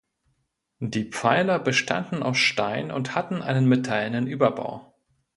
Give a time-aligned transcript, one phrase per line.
[0.79, 4.95] Die Pfeiler bestanden aus Stein und hatten einen metallenen Überbau.